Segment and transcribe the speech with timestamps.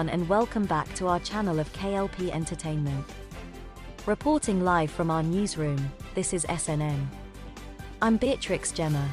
[0.00, 3.04] Everyone and welcome back to our channel of KLP Entertainment.
[4.06, 7.04] Reporting live from our newsroom, this is SNN.
[8.00, 9.06] I'm Beatrix Gemma.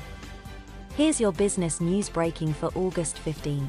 [0.96, 3.68] Here's your business news breaking for August 15th.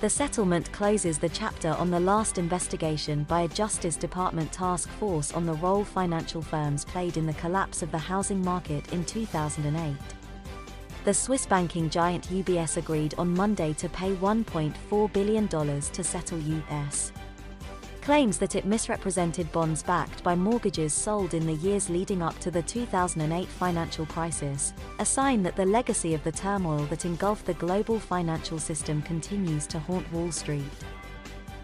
[0.00, 5.32] The settlement closes the chapter on the last investigation by a Justice Department task force
[5.32, 9.94] on the role financial firms played in the collapse of the housing market in 2008.
[11.02, 17.12] The Swiss banking giant UBS agreed on Monday to pay $1.4 billion to settle U.S.
[18.02, 22.50] claims that it misrepresented bonds backed by mortgages sold in the years leading up to
[22.50, 27.54] the 2008 financial crisis, a sign that the legacy of the turmoil that engulfed the
[27.54, 30.64] global financial system continues to haunt Wall Street.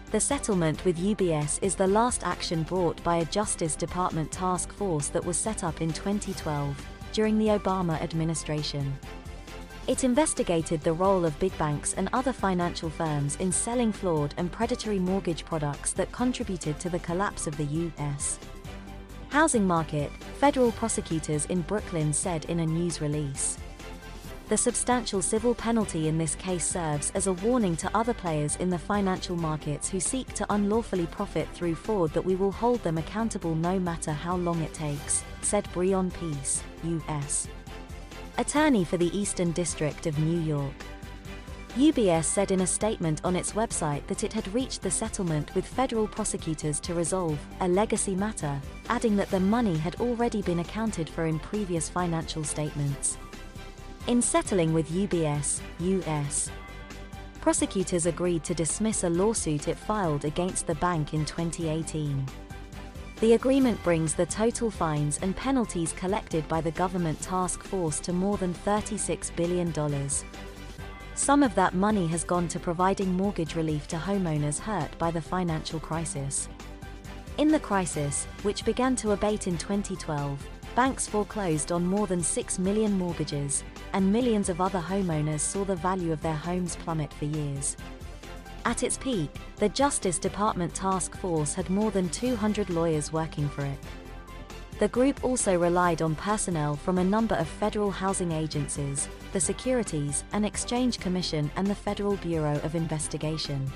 [0.09, 5.09] The settlement with UBS is the last action brought by a Justice Department task force
[5.09, 8.97] that was set up in 2012 during the Obama administration.
[9.87, 14.51] It investigated the role of big banks and other financial firms in selling flawed and
[14.51, 18.37] predatory mortgage products that contributed to the collapse of the U.S.
[19.29, 23.57] housing market, federal prosecutors in Brooklyn said in a news release.
[24.49, 28.69] The substantial civil penalty in this case serves as a warning to other players in
[28.69, 32.97] the financial markets who seek to unlawfully profit through fraud that we will hold them
[32.97, 37.47] accountable no matter how long it takes, said Breon Peace, U.S
[38.37, 40.73] attorney for the Eastern District of New York.
[41.75, 45.65] UBS said in a statement on its website that it had reached the settlement with
[45.65, 48.59] federal prosecutors to resolve a legacy matter,
[48.89, 53.17] adding that the money had already been accounted for in previous financial statements.
[54.07, 56.49] In settling with UBS, US,
[57.41, 62.25] prosecutors agreed to dismiss a lawsuit it filed against the bank in 2018.
[63.19, 68.13] The agreement brings the total fines and penalties collected by the government task force to
[68.13, 69.73] more than $36 billion.
[71.15, 75.19] Some of that money has gone to providing mortgage relief to homeowners hurt by the
[75.19, 76.47] financial crisis.
[77.39, 82.59] In the crisis, which began to abate in 2012, banks foreclosed on more than 6
[82.59, 83.63] million mortgages,
[83.93, 87.77] and millions of other homeowners saw the value of their homes plummet for years.
[88.67, 93.63] At its peak, the Justice Department task force had more than 200 lawyers working for
[93.63, 93.79] it.
[94.77, 100.25] The group also relied on personnel from a number of federal housing agencies, the Securities
[100.33, 103.71] and Exchange Commission and the Federal Bureau of Investigation.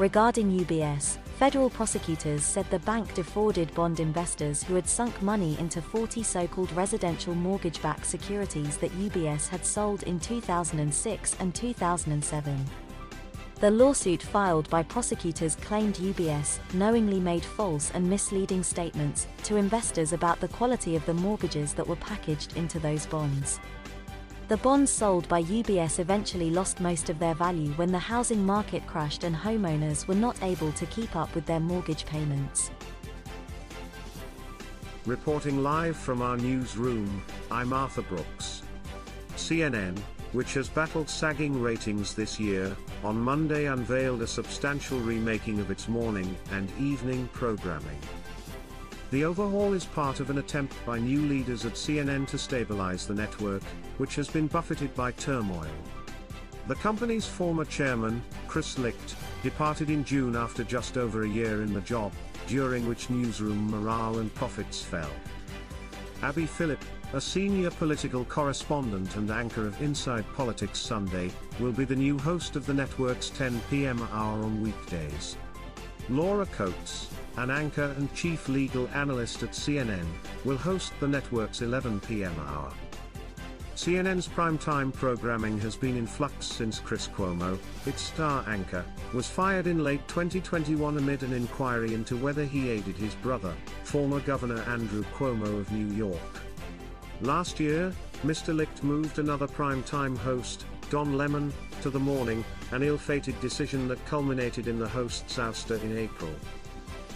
[0.00, 5.80] Regarding UBS, federal prosecutors said the bank defrauded bond investors who had sunk money into
[5.80, 12.66] 40 so-called residential mortgage-backed securities that UBS had sold in 2006 and 2007.
[13.62, 20.12] The lawsuit filed by prosecutors claimed UBS knowingly made false and misleading statements to investors
[20.12, 23.60] about the quality of the mortgages that were packaged into those bonds.
[24.48, 28.84] The bonds sold by UBS eventually lost most of their value when the housing market
[28.88, 32.72] crashed and homeowners were not able to keep up with their mortgage payments.
[35.06, 38.62] Reporting live from our newsroom, I'm Arthur Brooks.
[39.36, 40.02] CNN,
[40.32, 45.88] which has battled sagging ratings this year, on Monday unveiled a substantial remaking of its
[45.88, 47.98] morning and evening programming.
[49.10, 53.14] The overhaul is part of an attempt by new leaders at CNN to stabilize the
[53.14, 53.62] network,
[53.98, 55.66] which has been buffeted by turmoil.
[56.66, 61.74] The company's former chairman, Chris Licht, departed in June after just over a year in
[61.74, 62.12] the job,
[62.46, 65.10] during which newsroom morale and profits fell.
[66.22, 66.84] Abby Phillip,
[67.14, 72.54] a senior political correspondent and anchor of Inside Politics Sunday, will be the new host
[72.54, 74.00] of the network's 10 p.m.
[74.12, 75.36] hour on weekdays.
[76.08, 77.08] Laura Coates,
[77.38, 80.06] an anchor and chief legal analyst at CNN,
[80.44, 82.34] will host the network's 11 p.m.
[82.46, 82.72] hour.
[83.76, 88.84] CNN's primetime programming has been in flux since Chris Cuomo, its star anchor,
[89.14, 93.54] was fired in late 2021 amid an inquiry into whether he aided his brother,
[93.84, 96.20] former Governor Andrew Cuomo of New York.
[97.22, 98.54] Last year, Mr.
[98.54, 104.68] Licht moved another prime-time host, Don Lemon, to the morning, an ill-fated decision that culminated
[104.68, 106.30] in the host's ouster in April.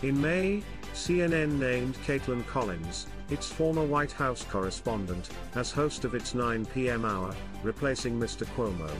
[0.02, 0.62] In May,
[0.94, 7.04] CNN named Kaitlan Collins, its former White House correspondent, as host of its 9 p.m.
[7.04, 8.44] hour, replacing Mr.
[8.54, 8.90] Cuomo.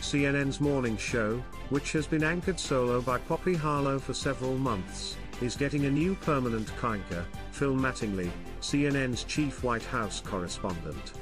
[0.00, 5.56] CNN's morning show, which has been anchored solo by Poppy Harlow for several months, is
[5.56, 8.30] getting a new permanent anchor, Phil Mattingly,
[8.60, 11.12] CNN's chief White House correspondent.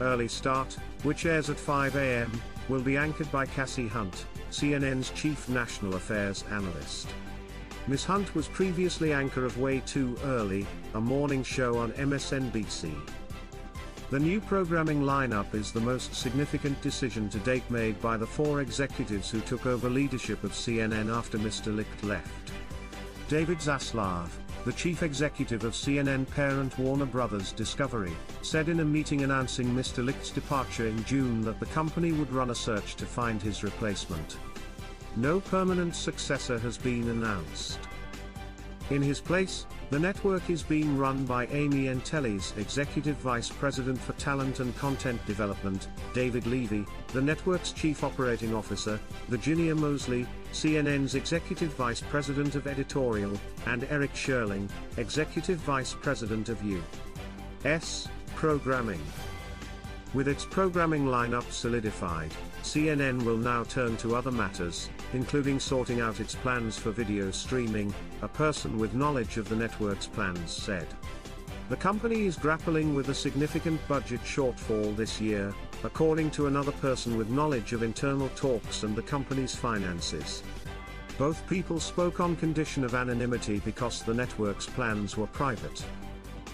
[0.00, 5.48] Early Start, which airs at 5 a.m., will be anchored by Kasie Hunt, CNN's chief
[5.48, 7.08] national affairs analyst.
[7.86, 8.04] Ms.
[8.04, 12.94] Hunt was previously anchor of Way Too Early, a morning show on MSNBC.
[14.10, 18.60] The new programming lineup is the most significant decision to date made by the four
[18.60, 21.74] executives who took over leadership of CNN after Mr.
[21.74, 22.52] Licht left.
[23.28, 24.28] David Zaslav,
[24.64, 28.12] the chief executive of CNN parent Warner Brothers Discovery,
[28.42, 30.04] said in a meeting announcing Mr.
[30.04, 34.36] Licht's departure in June that the company would run a search to find his replacement.
[35.16, 37.80] No permanent successor has been announced.
[38.90, 44.12] In his place, the network is being run by Amy Entelis, Executive Vice President for
[44.14, 51.72] Talent and Content Development, David Levy, the network's Chief Operating Officer, Virginia Moseley, CNN's Executive
[51.74, 58.08] Vice President of Editorial, and Eric Sherling, Executive Vice President of U.S.
[58.36, 59.02] Programming.
[60.14, 66.20] With its programming lineup solidified, CNN will now turn to other matters, including sorting out
[66.20, 67.92] its plans for video streaming,
[68.22, 70.86] a person with knowledge of the network's plans said.
[71.68, 75.54] The company is grappling with a significant budget shortfall this year,
[75.84, 80.42] according to another person with knowledge of internal talks and the company's finances.
[81.16, 85.84] Both people spoke on condition of anonymity because the network's plans were private.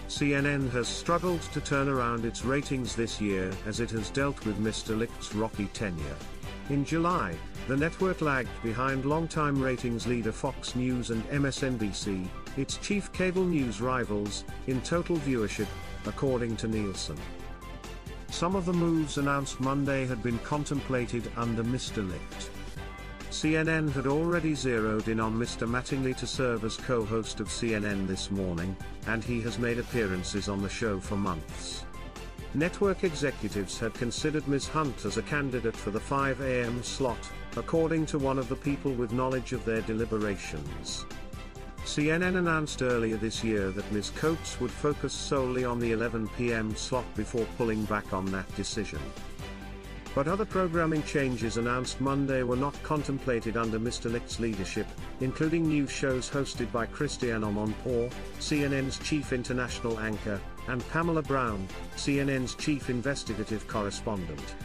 [0.07, 4.63] CNN has struggled to turn around its ratings this year as it has dealt with
[4.63, 4.97] Mr.
[4.97, 6.15] Licht's rocky tenure.
[6.69, 7.35] In July,
[7.67, 12.25] the network lagged behind longtime ratings leader Fox News and MSNBC,
[12.55, 15.67] its chief cable news rivals, in total viewership,
[16.05, 17.17] according to Nielsen.
[18.29, 22.07] Some of the moves announced Monday had been contemplated under Mr.
[22.07, 22.49] Licht.
[23.31, 25.67] CNN had already zeroed in on Mr.
[25.67, 28.77] Mattingly to serve as co-host of CNN this morning,
[29.07, 31.83] and he has made appearances on the show for months.
[32.53, 34.67] Network executives had considered Ms.
[34.69, 36.81] Hunt as a candidate for the 5 a.m.
[36.81, 41.05] slot, according to one of the people with knowledge of their deliberations.
[41.83, 44.11] CNN announced earlier this year that Ms.
[44.11, 46.75] Coates would focus solely on the 11 p.m.
[46.75, 48.99] slot before pulling back on that decision.
[50.17, 54.11] But other programming changes announced Monday were not contemplated under Mr.
[54.11, 54.87] Licht's leadership,
[55.19, 61.67] including new shows hosted by Christiane Amanpour, CNN's chief international anchor, and Pamela Brown,
[61.97, 64.55] CNN's chief investigative correspondent.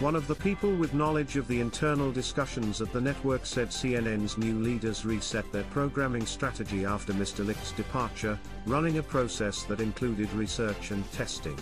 [0.00, 4.36] One of the people with knowledge of the internal discussions at the network said CNN's
[4.36, 7.42] new leaders reset their programming strategy after Mr.
[7.42, 11.58] Licht's departure, running a process that included research and testing.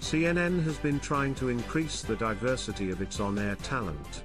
[0.00, 4.22] CNN has been trying to increase the diversity of its on-air talent.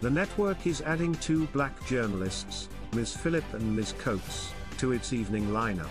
[0.00, 3.16] The network is adding two black journalists, Ms.
[3.16, 3.94] Phillip and Ms.
[3.98, 5.88] Coates, to its evening lineup.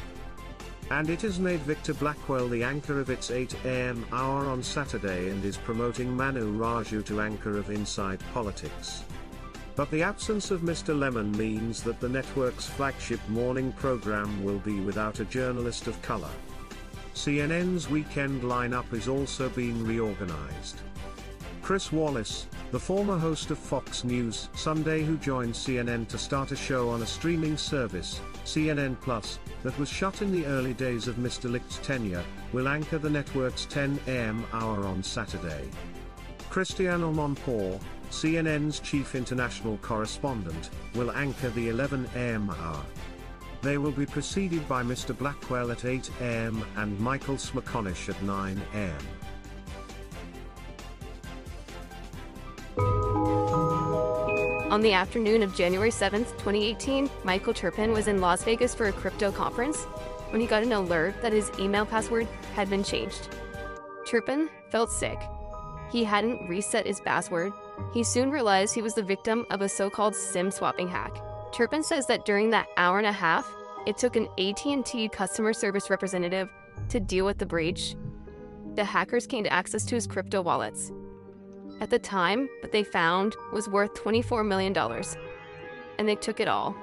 [0.91, 5.29] And it has made Victor Blackwell the anchor of its 8 am hour on Saturday
[5.29, 9.03] and is promoting Manu Raju to anchor of Inside Politics.
[9.75, 10.97] But the absence of Mr.
[10.97, 16.29] Lemon means that the network's flagship morning program will be without a journalist of color.
[17.13, 20.81] CNN's weekend lineup is also being reorganized.
[21.61, 26.55] Chris Wallace, the former host of Fox News Sunday who joined CNN to start a
[26.55, 31.15] show on a streaming service, CNN Plus, that was shut in the early days of
[31.15, 31.49] Mr.
[31.49, 34.43] Licht's tenure, will anchor the network's 10 a.m.
[34.51, 35.69] hour on Saturday.
[36.49, 37.79] Christiane Amanpour,
[38.09, 42.49] CNN's chief international correspondent, will anchor the 11 a.m.
[42.49, 42.83] hour.
[43.63, 45.17] They will be preceded by Mr.
[45.17, 48.97] Blackwell at 8 am and Michael Smerconish at 9 am.
[54.69, 58.91] On the afternoon of January 7th, 2018, Michael Turpin was in Las Vegas for a
[58.91, 59.85] crypto conference
[60.31, 63.29] when he got an alert that his email password had been changed.
[64.05, 65.21] Turpin felt sick.
[65.89, 67.53] He hadn't reset his password.
[67.93, 71.15] He soon realized he was the victim of a so-called SIM swapping hack.
[71.53, 73.47] Turpin says that during that hour and a half,
[73.85, 76.49] it took an AT&T customer service representative
[76.89, 77.95] to deal with the breach.
[78.73, 80.91] The hackers gained access to his crypto wallets.
[81.79, 84.75] At the time, what they found was worth $24 million,
[85.99, 86.75] and they took it all.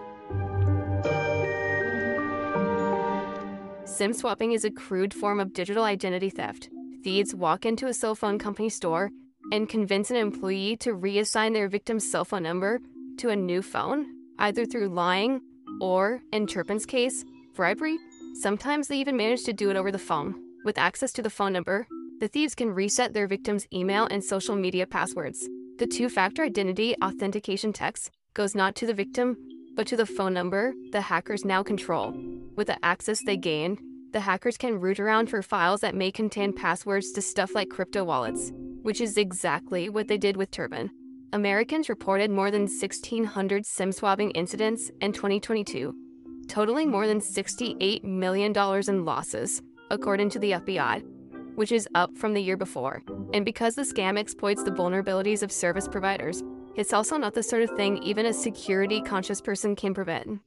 [3.85, 6.71] SIM swapping is a crude form of digital identity theft.
[7.03, 9.11] Thieves walk into a cell phone company store
[9.51, 12.79] and convince an employee to reassign their victim's cell phone number
[13.17, 15.41] to a new phone either through lying
[15.81, 17.99] or, in Turpin's case, bribery.
[18.41, 20.35] Sometimes they even manage to do it over the phone.
[20.65, 21.87] With access to the phone number,
[22.21, 25.49] the thieves can reset their victim's email and social media passwords.
[25.79, 29.37] The two factor identity authentication text goes not to the victim,
[29.75, 32.15] but to the phone number the hackers now control.
[32.57, 33.79] With the access they gain,
[34.13, 38.05] the hackers can root around for files that may contain passwords to stuff like crypto
[38.05, 40.91] wallets, which is exactly what they did with Turpin.
[41.33, 45.95] Americans reported more than 1,600 SIM swapping incidents in 2022,
[46.49, 48.53] totaling more than $68 million
[48.89, 51.05] in losses, according to the FBI.
[51.55, 53.03] which is up from the year before.
[53.35, 56.43] And because the scam exploits the vulnerabilities of service providers,
[56.75, 60.41] it's also not the sort of thing even a security conscious person can prevent.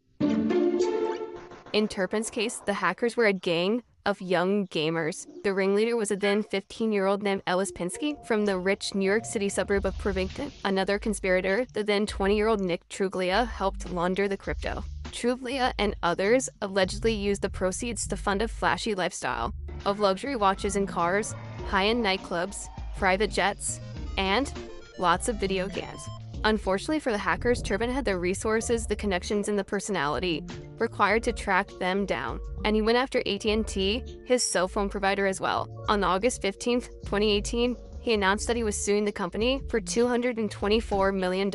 [1.71, 5.27] In Turpin's case, the hackers were a gang of young gamers.
[5.43, 9.05] The ringleader was a then 15 year old named Ellis Pinsky from the rich New
[9.05, 10.51] York City suburb of Provincton.
[10.65, 14.83] Another conspirator, the then 20 year old Nick Truglia, helped launder the crypto.
[15.05, 19.53] Truglia and others allegedly used the proceeds to fund a flashy lifestyle
[19.85, 21.35] of luxury watches and cars,
[21.67, 22.67] high end nightclubs,
[22.97, 23.79] private jets,
[24.17, 24.51] and
[24.97, 26.07] lots of video games.
[26.45, 30.43] Unfortunately for the hackers, Turpin had the resources, the connections, and the personality
[30.77, 32.39] required to track them down.
[32.65, 35.69] And he went after AT&T, his cell phone provider as well.
[35.87, 41.49] On August 15, 2018, he announced that he was suing the company for $224 million.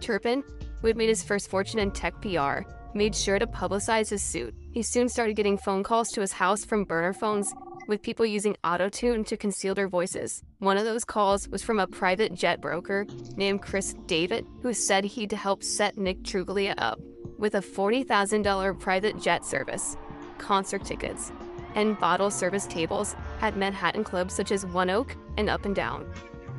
[0.00, 0.42] Turpin,
[0.80, 2.60] who had made his first fortune in tech PR,
[2.94, 4.54] made sure to publicize his suit.
[4.72, 7.52] He soon started getting phone calls to his house from burner phones
[7.88, 10.44] with people using autotune to conceal their voices.
[10.58, 15.04] One of those calls was from a private jet broker named Chris David, who said
[15.04, 17.00] he'd help set Nick Truglia up
[17.38, 19.96] with a $40,000 private jet service,
[20.36, 21.32] concert tickets,
[21.74, 26.06] and bottle service tables at Manhattan clubs such as One Oak and Up and Down.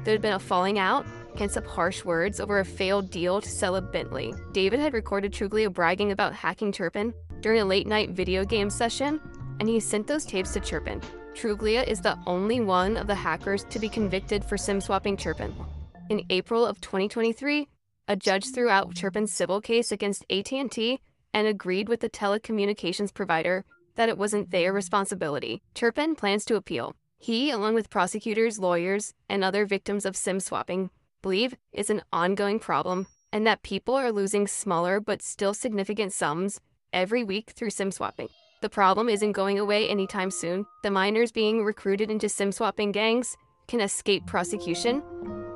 [0.03, 1.05] There had been a falling out
[1.39, 4.33] and some harsh words over a failed deal to sell a Bentley.
[4.51, 9.21] David had recorded Truglia bragging about hacking Turpin during a late night video game session,
[9.59, 11.01] and he sent those tapes to Turpin.
[11.39, 15.55] Truglia is the only one of the hackers to be convicted for SIM swapping Turpin.
[16.09, 17.65] In April of 2023,
[18.09, 20.99] a judge threw out Turpin's civil case against AT&T
[21.33, 23.63] and agreed with the telecommunications provider
[23.95, 25.61] that it wasn't their responsibility.
[25.73, 26.93] Turpin plans to appeal.
[27.17, 30.89] He, along with prosecutors, lawyers, and other victims of SIM swapping,
[31.21, 36.59] believe it's an ongoing problem and that people are losing smaller but still significant sums
[36.91, 38.27] every week through SIM swapping.
[38.61, 40.65] The problem isn't going away anytime soon.
[40.83, 43.37] The minors being recruited into SIM swapping gangs
[43.69, 45.01] can escape prosecution.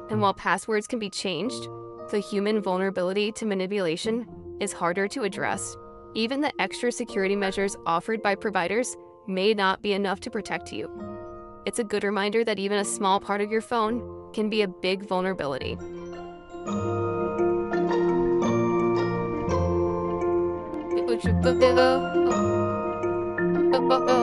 [0.09, 1.67] And while passwords can be changed,
[2.11, 4.25] the human vulnerability to manipulation
[4.61, 5.75] is harder to address.
[6.13, 8.95] Even the extra security measures offered by providers
[9.27, 10.89] may not be enough to protect you.
[11.65, 14.67] It's a good reminder that even a small part of your phone can be a
[14.67, 15.77] big vulnerability.
[23.73, 24.05] Oh, oh.
[24.07, 24.22] oh.